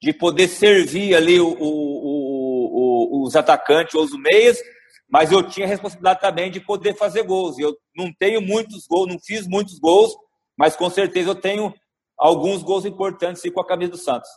[0.00, 4.58] de poder servir ali o, o, o, os atacantes ou os meias,
[5.12, 7.58] mas eu tinha a responsabilidade também de poder fazer gols.
[7.58, 10.16] Eu não tenho muitos gols, não fiz muitos gols,
[10.56, 11.74] mas com certeza eu tenho
[12.18, 14.30] alguns gols importantes com a camisa do Santos.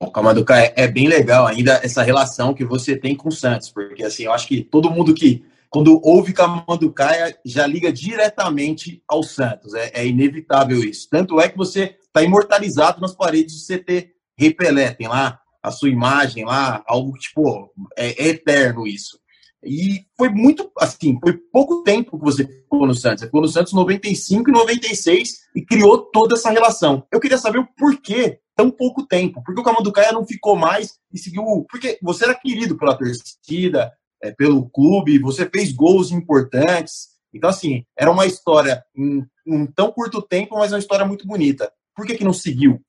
[0.00, 3.70] Bom, Camaduca, é, é bem legal ainda essa relação que você tem com o Santos,
[3.70, 9.24] porque assim, eu acho que todo mundo que quando ouve Camanducaia, já liga diretamente ao
[9.24, 9.74] Santos.
[9.74, 11.08] É, é, inevitável isso.
[11.10, 14.94] Tanto é que você está imortalizado nas paredes do CT Repelé.
[14.94, 19.18] Tem lá a sua imagem lá, algo tipo, é, é eterno isso.
[19.64, 23.20] E foi muito, assim, foi pouco tempo que você ficou no Santos.
[23.20, 27.06] Você ficou no Santos 95 e 96 e criou toda essa relação.
[27.10, 29.42] Eu queria saber o porquê tão pouco tempo.
[29.42, 31.64] Por que o Camanducaia não ficou mais e seguiu?
[31.70, 33.90] Porque você era querido pela torcida,
[34.22, 37.08] é, pelo clube, você fez gols importantes.
[37.32, 41.72] Então, assim, era uma história em um tão curto tempo, mas uma história muito bonita.
[41.96, 42.82] Por que, que não seguiu?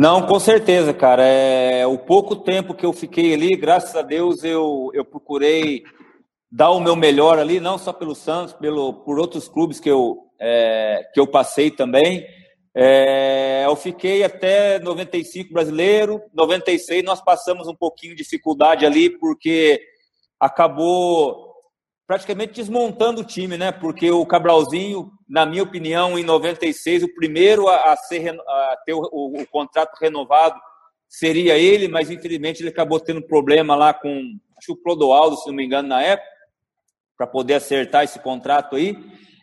[0.00, 1.24] Não, com certeza, cara.
[1.24, 5.82] É, o pouco tempo que eu fiquei ali, graças a Deus, eu, eu procurei
[6.48, 10.18] dar o meu melhor ali, não só pelo Santos, pelo, por outros clubes que eu,
[10.40, 12.24] é, que eu passei também.
[12.72, 19.80] É, eu fiquei até 95 brasileiro, 96 nós passamos um pouquinho de dificuldade ali, porque
[20.38, 21.47] acabou
[22.08, 23.70] praticamente desmontando o time, né?
[23.70, 29.02] Porque o Cabralzinho, na minha opinião, em 96, o primeiro a, ser, a ter o,
[29.12, 30.58] o, o, contrato renovado
[31.06, 34.08] seria ele, mas infelizmente ele acabou tendo problema lá com
[34.56, 36.26] acho que o Clodoaldo, se não me engano, na época,
[37.14, 38.96] para poder acertar esse contrato aí.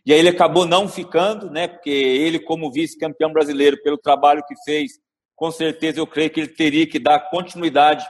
[0.04, 1.67] E aí ele acabou não ficando, né?
[1.67, 4.93] Porque ele, como vice-campeão brasileiro, pelo trabalho que fez,
[5.36, 8.04] com certeza eu creio que ele teria que dar continuidade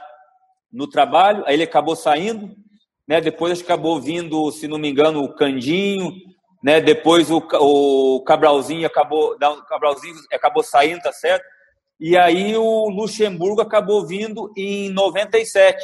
[0.72, 1.44] no trabalho.
[1.46, 2.56] Aí ele acabou saindo
[3.06, 3.20] né?
[3.20, 6.12] Depois acabou vindo, se não me engano, o Candinho,
[6.62, 6.80] né?
[6.80, 11.44] Depois o, o Cabralzinho acabou, o Cabralzinho acabou saindo, tá certo?
[11.98, 15.82] E aí o Luxemburgo acabou vindo em 97,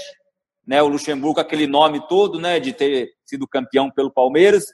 [0.67, 0.83] né?
[0.83, 2.59] O Luxemburgo, aquele nome todo, né?
[2.59, 4.65] De ter sido campeão pelo Palmeiras.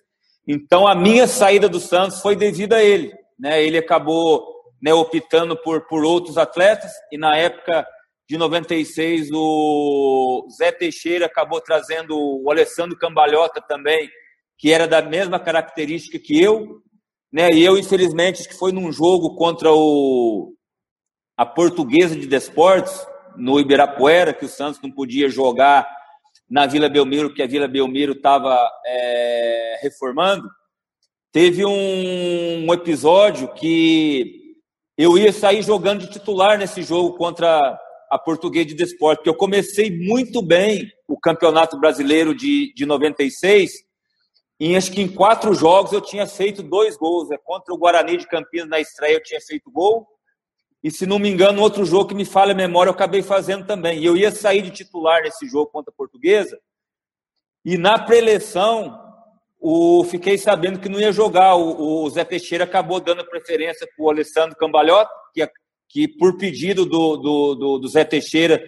[0.47, 3.63] Então a minha saída do Santos foi devido a ele, né?
[3.63, 7.87] Ele acabou né, optando por, por outros atletas e na época
[8.29, 14.11] de 96, o Zé Teixeira acabou trazendo o Alessandro Cambalhota também,
[14.59, 16.83] que era da mesma característica que eu,
[17.33, 17.51] né?
[17.51, 20.55] E eu, infelizmente, que foi num jogo contra o
[21.37, 25.89] a Portuguesa de Desportes, no Ibirapuera, que o Santos não podia jogar
[26.51, 30.51] na Vila Belmiro, que a Vila Belmiro estava é, reformando.
[31.31, 34.57] Teve um, um episódio que
[34.99, 37.79] eu ia sair jogando de titular nesse jogo contra
[38.11, 43.71] a Português de Desporto, porque eu comecei muito bem o Campeonato Brasileiro de, de 96,
[44.61, 47.31] e acho que em quatro jogos eu tinha feito dois gols.
[47.31, 50.07] É contra o Guarani de Campinas na estreia eu tinha feito gol,
[50.83, 53.67] e se não me engano, outro jogo que me falha a memória eu acabei fazendo
[53.67, 54.01] também.
[54.01, 56.59] E eu ia sair de titular nesse jogo contra a Portuguesa,
[57.65, 58.99] e na preleção
[59.61, 61.57] o, fiquei sabendo que não ia jogar.
[61.57, 65.43] O, o Zé Teixeira acabou dando preferência para o Alessandro Cambalhota, que
[65.89, 68.63] que por pedido do, do, do, do Zé Teixeira,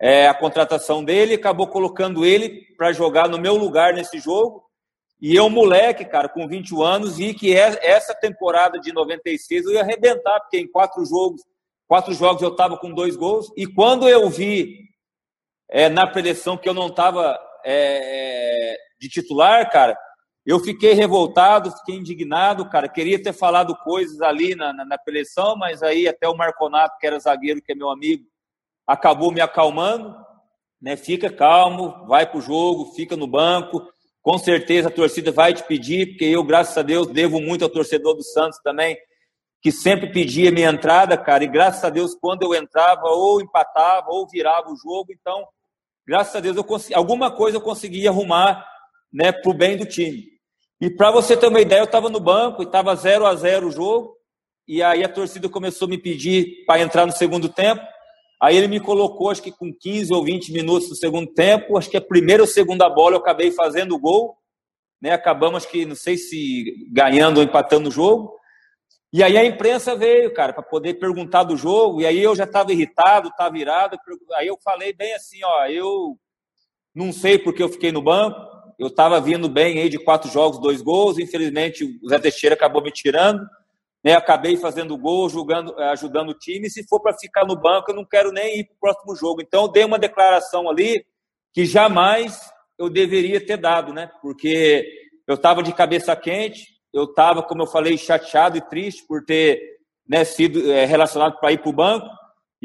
[0.00, 4.64] é, a contratação dele, acabou colocando ele para jogar no meu lugar nesse jogo.
[5.20, 9.72] E eu, moleque, cara, com 21 anos, vi que é, essa temporada de 96 eu
[9.72, 11.42] ia arrebentar, porque em quatro jogos,
[11.86, 13.50] quatro jogos eu estava com dois gols.
[13.56, 14.80] E quando eu vi
[15.70, 19.96] é, na preleção que eu não estava é, de titular, cara,
[20.46, 22.86] eu fiquei revoltado, fiquei indignado, cara.
[22.86, 24.98] Queria ter falado coisas ali na, na, na
[25.56, 28.24] mas aí até o Marconato, que era zagueiro, que é meu amigo,
[28.86, 30.14] acabou me acalmando.
[30.82, 30.96] Né?
[30.96, 33.88] Fica calmo, vai pro jogo, fica no banco.
[34.20, 37.70] Com certeza a torcida vai te pedir, porque eu, graças a Deus, devo muito ao
[37.70, 38.98] torcedor do Santos também,
[39.62, 41.42] que sempre pedia minha entrada, cara.
[41.42, 45.06] E graças a Deus, quando eu entrava, ou empatava, ou virava o jogo.
[45.10, 45.46] Então,
[46.06, 48.66] graças a Deus, eu consegui, alguma coisa eu conseguia arrumar
[49.10, 50.33] né, para o bem do time.
[50.84, 53.68] E para você ter uma ideia, eu estava no banco e estava 0 a 0
[53.68, 54.18] o jogo.
[54.68, 57.80] E aí a torcida começou a me pedir para entrar no segundo tempo.
[58.38, 61.78] Aí ele me colocou, acho que com 15 ou 20 minutos no segundo tempo.
[61.78, 64.36] Acho que a primeira ou segunda bola eu acabei fazendo o gol.
[65.00, 65.12] Né?
[65.12, 68.34] Acabamos, que não sei se ganhando ou empatando o jogo.
[69.10, 72.02] E aí a imprensa veio, cara, para poder perguntar do jogo.
[72.02, 73.96] E aí eu já estava irritado, estava virado.
[74.34, 76.18] Aí eu falei bem assim: ó, eu
[76.94, 80.60] não sei porque eu fiquei no banco eu estava vindo bem aí de quatro jogos,
[80.60, 81.18] dois gols.
[81.18, 83.46] Infelizmente, o Zé Teixeira acabou me tirando.
[84.02, 84.14] Né?
[84.14, 86.68] Acabei fazendo gol, jogando, eh, ajudando o time.
[86.68, 89.40] Se for para ficar no banco, eu não quero nem ir para o próximo jogo.
[89.40, 91.04] Então, dei uma declaração ali
[91.52, 92.38] que jamais
[92.78, 94.10] eu deveria ter dado, né?
[94.20, 94.86] Porque
[95.26, 99.60] eu estava de cabeça quente, eu estava, como eu falei, chateado e triste por ter
[100.06, 102.06] né, sido é, relacionado para ir para o banco.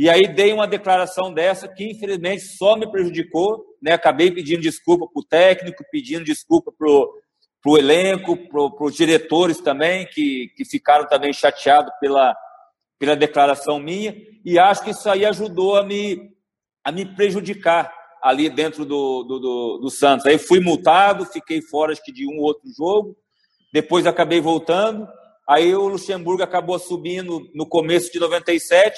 [0.02, 3.66] E aí dei uma declaração dessa que, infelizmente, só me prejudicou.
[3.82, 3.92] Né?
[3.92, 10.08] Acabei pedindo desculpa para o técnico, pedindo desculpa para o elenco, para os diretores também,
[10.08, 12.34] que, que ficaram também chateados pela,
[12.98, 14.16] pela declaração minha.
[14.46, 16.32] E acho que isso aí ajudou a me,
[16.82, 20.26] a me prejudicar ali dentro do, do, do, do Santos.
[20.26, 23.18] Aí fui multado, fiquei fora acho que de um ou outro jogo,
[23.74, 25.06] depois acabei voltando.
[25.46, 28.98] Aí o Luxemburgo acabou subindo no começo de 97,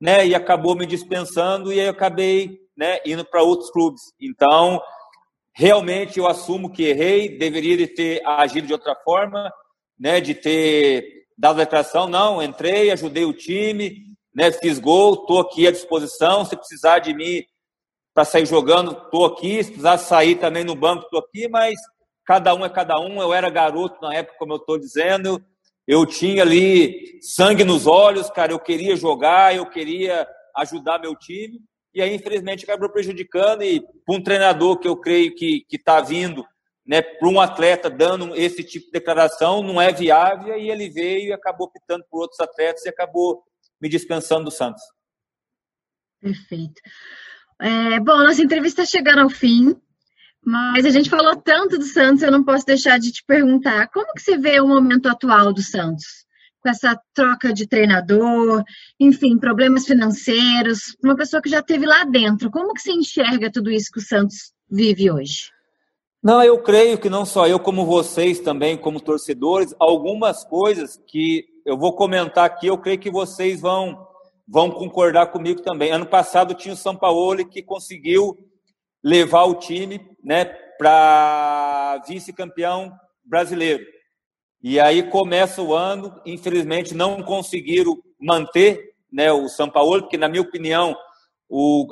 [0.00, 0.26] né?
[0.26, 4.00] E acabou me dispensando e eu acabei, né, indo para outros clubes.
[4.20, 4.80] Então,
[5.52, 9.52] realmente eu assumo que errei, deveria ter agido de outra forma,
[9.98, 15.40] né, de ter dado a declaração, não, entrei, ajudei o time, né, fiz gol, estou
[15.40, 17.42] aqui à disposição, se precisar de mim
[18.18, 19.62] para sair jogando, estou aqui.
[19.62, 21.76] Se precisar sair também no banco, estou aqui, mas
[22.24, 23.22] cada um é cada um.
[23.22, 25.40] Eu era garoto na época, como eu estou dizendo.
[25.88, 28.52] Eu tinha ali sangue nos olhos, cara.
[28.52, 31.62] Eu queria jogar, eu queria ajudar meu time.
[31.94, 33.62] E aí, infelizmente, acabou prejudicando.
[33.62, 36.44] E para um treinador que eu creio que está vindo,
[36.86, 40.58] né, para um atleta dando esse tipo de declaração, não é viável.
[40.58, 43.42] E ele veio e acabou optando por outros atletas e acabou
[43.80, 44.82] me dispensando do Santos.
[46.20, 46.82] Perfeito.
[47.62, 49.74] É, bom, nossa entrevista está chegando ao fim,
[50.48, 54.14] mas a gente falou tanto do Santos, eu não posso deixar de te perguntar, como
[54.14, 56.24] que você vê o momento atual do Santos?
[56.62, 58.64] Com essa troca de treinador,
[58.98, 63.70] enfim, problemas financeiros, uma pessoa que já esteve lá dentro, como que você enxerga tudo
[63.70, 65.50] isso que o Santos vive hoje?
[66.22, 71.44] Não, eu creio que não só eu, como vocês também, como torcedores, algumas coisas que
[71.66, 74.08] eu vou comentar aqui, eu creio que vocês vão
[74.50, 75.92] vão concordar comigo também.
[75.92, 78.34] Ano passado tinha o São Paulo que conseguiu
[79.02, 80.44] levar o time né,
[80.78, 82.92] para vice-campeão
[83.24, 83.84] brasileiro.
[84.62, 90.28] E aí começa o ano, infelizmente não conseguiram manter né, o São Paulo, porque, na
[90.28, 90.96] minha opinião,
[91.48, 91.86] o,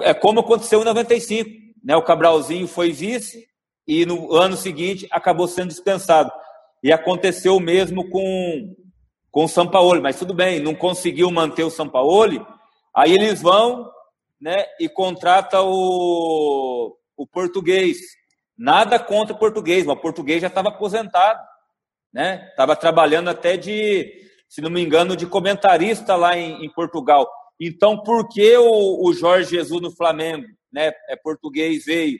[0.00, 1.50] é como aconteceu em 95.
[1.82, 3.46] Né, o Cabralzinho foi vice
[3.86, 6.30] e no ano seguinte acabou sendo dispensado.
[6.82, 8.74] E aconteceu o mesmo com,
[9.30, 12.46] com o São Paulo, mas tudo bem, não conseguiu manter o São Paulo,
[12.94, 13.90] aí eles vão
[14.40, 17.98] né, e contrata o, o português.
[18.56, 21.40] Nada contra o português, mas o português já estava aposentado,
[22.12, 22.46] né?
[22.50, 27.28] Estava trabalhando até de, se não me engano, de comentarista lá em, em Portugal.
[27.60, 30.92] Então, por que o, o, Jorge Jesus no Flamengo, né?
[31.08, 32.18] É português veio,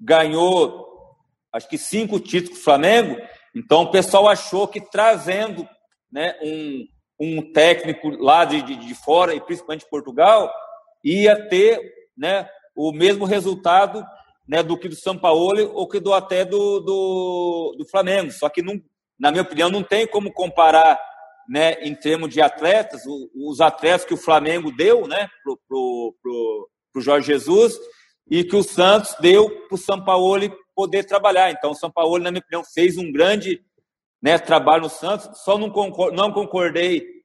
[0.00, 1.14] ganhou,
[1.52, 3.16] acho que cinco títulos do Flamengo.
[3.54, 5.68] Então, o pessoal achou que trazendo
[6.10, 6.86] né, um,
[7.20, 10.52] um técnico lá de, de, de fora, e principalmente de Portugal,
[11.04, 11.80] ia ter
[12.16, 14.04] né, o mesmo resultado
[14.46, 18.32] né, do que do São Paulo ou que do até do, do, do Flamengo.
[18.32, 18.80] Só que, não,
[19.18, 20.98] na minha opinião, não tem como comparar
[21.48, 23.02] né, em termos de atletas,
[23.34, 27.78] os atletas que o Flamengo deu né, para o pro, pro, Jorge Jesus
[28.30, 30.40] e que o Santos deu para o São Paulo
[30.74, 31.50] poder trabalhar.
[31.50, 33.60] Então, o São Paulo, na minha opinião, fez um grande
[34.20, 37.17] né, trabalho no Santos, só não, concor não concordei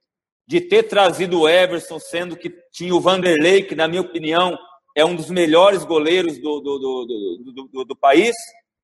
[0.48, 4.58] de ter trazido o Everson, sendo que tinha o Vanderlei, que, na minha opinião,
[4.96, 8.36] é um dos melhores goleiros do, do, do, do, do país,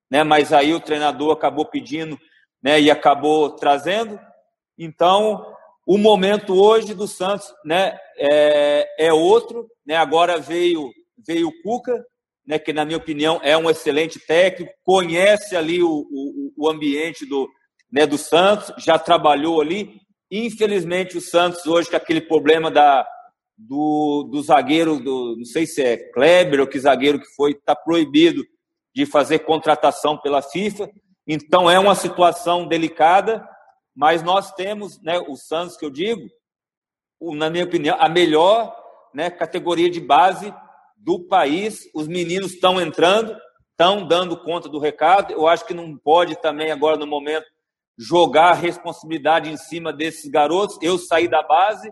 [0.09, 2.17] né, mas aí o treinador acabou pedindo
[2.63, 4.19] né, e acabou trazendo.
[4.77, 5.45] Então,
[5.85, 9.67] o momento hoje do Santos né, é, é outro.
[9.85, 10.91] Né, agora veio,
[11.25, 12.03] veio o Cuca,
[12.45, 17.25] né, que, na minha opinião, é um excelente técnico, conhece ali o, o, o ambiente
[17.25, 17.47] do,
[17.91, 19.99] né, do Santos, já trabalhou ali.
[20.31, 23.07] Infelizmente, o Santos hoje, com aquele problema da,
[23.57, 27.75] do, do zagueiro, do, não sei se é Kleber ou que zagueiro que foi, está
[27.75, 28.45] proibido
[28.93, 30.89] de fazer contratação pela FIFA.
[31.27, 33.47] Então, é uma situação delicada,
[33.95, 36.21] mas nós temos, né, o Santos, que eu digo,
[37.21, 38.75] na minha opinião, a melhor
[39.13, 40.53] né, categoria de base
[40.95, 41.89] do país.
[41.93, 43.35] Os meninos estão entrando,
[43.71, 45.33] estão dando conta do recado.
[45.33, 47.45] Eu acho que não pode também, agora no momento,
[47.99, 50.77] jogar a responsabilidade em cima desses garotos.
[50.81, 51.91] Eu saí da base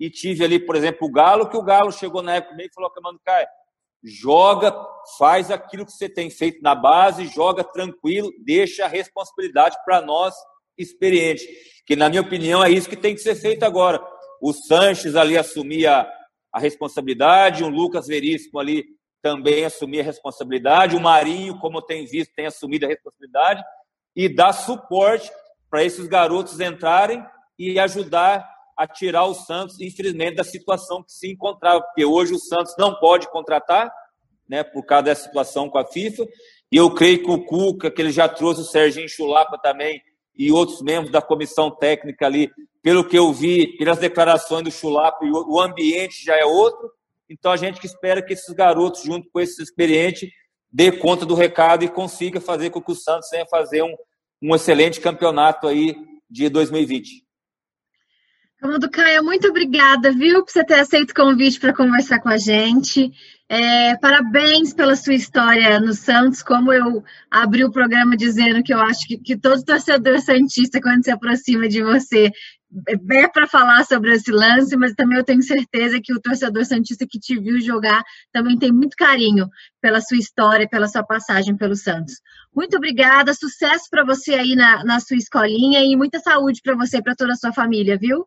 [0.00, 2.90] e tive ali, por exemplo, o Galo, que o Galo chegou na época e falou,
[3.00, 3.46] Mano Caio,
[4.02, 4.74] joga,
[5.16, 10.34] faz aquilo que você tem feito na base, joga tranquilo, deixa a responsabilidade para nós
[10.76, 11.46] experientes.
[11.86, 14.04] Que, na minha opinião, é isso que tem que ser feito agora.
[14.42, 16.10] O Sanches ali assumir a,
[16.52, 18.84] a responsabilidade, o Lucas Veríssimo ali
[19.22, 23.62] também assumir a responsabilidade, o Marinho, como eu tenho visto, tem assumido a responsabilidade
[24.14, 25.30] e dar suporte
[25.74, 27.20] para esses garotos entrarem
[27.58, 28.48] e ajudar
[28.78, 32.94] a tirar o Santos, infelizmente, da situação que se encontrava, porque hoje o Santos não
[32.94, 33.92] pode contratar,
[34.48, 36.28] né, por causa dessa situação com a FIFA,
[36.70, 40.00] e eu creio que o Cuca, que ele já trouxe o Serginho Chulapa também,
[40.38, 45.18] e outros membros da comissão técnica ali, pelo que eu vi, pelas declarações do Chulap,
[45.24, 46.88] o ambiente já é outro.
[47.28, 50.30] Então a gente que espera que esses garotos, junto com esses experientes,
[50.72, 53.92] dê conta do recado e consiga fazer com que o Santos venha fazer um,
[54.42, 55.96] um excelente campeonato aí
[56.30, 57.24] de 2020.
[58.60, 62.38] Comando Caia, muito obrigada, viu, por você ter aceito o convite para conversar com a
[62.38, 63.12] gente.
[63.46, 68.78] É, parabéns pela sua história no Santos, como eu abri o programa dizendo que eu
[68.80, 72.32] acho que, que todo torcedor santista, quando se aproxima de você,
[72.88, 77.06] é para falar sobre esse lance, mas também eu tenho certeza que o torcedor santista
[77.08, 78.02] que te viu jogar
[78.32, 79.48] também tem muito carinho
[79.80, 82.14] pela sua história, pela sua passagem pelo Santos.
[82.54, 86.98] Muito obrigada, sucesso para você aí na, na sua escolinha e muita saúde para você
[86.98, 88.26] e para toda a sua família, viu?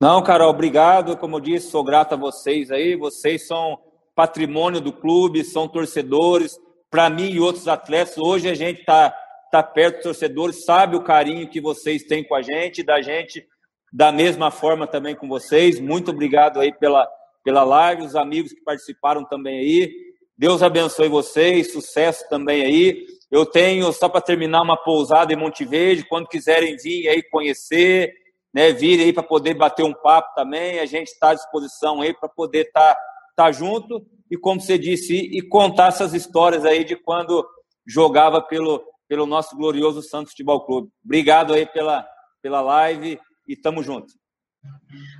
[0.00, 1.16] Não, Carol, obrigado.
[1.16, 2.96] Como eu disse, sou grato a vocês aí.
[2.96, 3.78] Vocês são
[4.14, 6.58] patrimônio do clube, são torcedores.
[6.90, 9.14] Para mim e outros atletas, hoje a gente está
[9.62, 13.46] tá perto dos torcedores, sabe o carinho que vocês têm com a gente, da gente
[13.92, 15.78] da mesma forma também com vocês.
[15.78, 17.08] Muito obrigado aí pela,
[17.44, 19.92] pela live, os amigos que participaram também aí.
[20.36, 23.06] Deus abençoe vocês, sucesso também aí.
[23.30, 28.12] Eu tenho, só para terminar, uma pousada em Monte Verde, quando quiserem vir aí conhecer,
[28.52, 32.12] né, vir aí para poder bater um papo também, a gente está à disposição aí
[32.12, 33.00] para poder estar tá,
[33.36, 37.46] tá junto e, como você disse, e contar essas histórias aí de quando
[37.86, 40.90] jogava pelo, pelo nosso glorioso Santos Futebol Clube.
[41.04, 42.06] Obrigado aí pela,
[42.42, 44.12] pela live e tamo junto.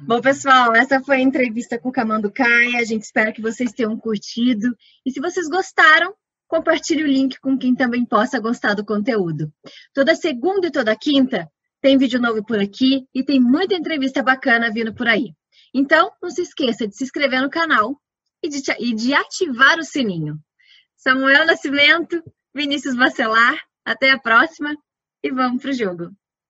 [0.07, 2.78] Bom, pessoal, essa foi a entrevista com o Camando Caia.
[2.78, 4.74] A gente espera que vocês tenham curtido.
[5.05, 6.14] E se vocês gostaram,
[6.47, 9.53] compartilhe o link com quem também possa gostar do conteúdo.
[9.93, 14.70] Toda segunda e toda quinta tem vídeo novo por aqui e tem muita entrevista bacana
[14.70, 15.35] vindo por aí.
[15.74, 18.01] Então, não se esqueça de se inscrever no canal
[18.43, 20.39] e de, e de ativar o sininho.
[20.97, 22.22] Samuel Nascimento,
[22.55, 24.76] Vinícius Bacelar, até a próxima
[25.22, 26.11] e vamos pro jogo.